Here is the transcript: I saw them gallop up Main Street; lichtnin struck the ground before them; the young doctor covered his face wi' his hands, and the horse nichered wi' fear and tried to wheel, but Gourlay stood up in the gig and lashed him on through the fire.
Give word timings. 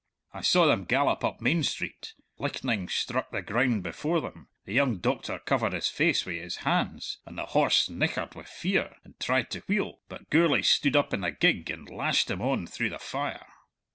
I 0.33 0.41
saw 0.41 0.65
them 0.65 0.85
gallop 0.85 1.23
up 1.23 1.41
Main 1.41 1.61
Street; 1.61 2.15
lichtnin 2.39 2.89
struck 2.89 3.29
the 3.29 3.43
ground 3.43 3.83
before 3.83 4.19
them; 4.19 4.47
the 4.65 4.73
young 4.73 4.97
doctor 4.97 5.37
covered 5.37 5.73
his 5.73 5.89
face 5.89 6.25
wi' 6.25 6.39
his 6.39 6.55
hands, 6.65 7.19
and 7.23 7.37
the 7.37 7.45
horse 7.45 7.87
nichered 7.87 8.33
wi' 8.33 8.41
fear 8.41 8.95
and 9.03 9.19
tried 9.19 9.51
to 9.51 9.59
wheel, 9.67 9.99
but 10.09 10.27
Gourlay 10.31 10.63
stood 10.63 10.95
up 10.95 11.13
in 11.13 11.21
the 11.21 11.29
gig 11.29 11.69
and 11.69 11.87
lashed 11.87 12.31
him 12.31 12.41
on 12.41 12.65
through 12.65 12.89
the 12.89 12.97
fire. 12.97 13.45